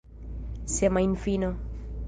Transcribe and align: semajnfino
semajnfino 0.75 1.53